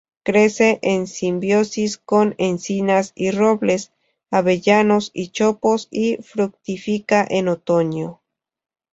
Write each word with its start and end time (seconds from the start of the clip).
Crece 0.23 0.79
en 0.81 1.05
simbiosis 1.05 1.99
con 1.99 2.33
encinas 2.39 3.11
y 3.13 3.29
robles, 3.29 3.91
avellanos 4.31 5.11
y 5.13 5.27
chopos 5.27 5.89
y 5.91 6.15
fructifica 6.23 7.23
en 7.29 7.47
otoño. 7.49 8.19